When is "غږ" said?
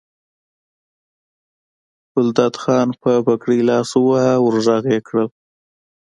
4.65-4.83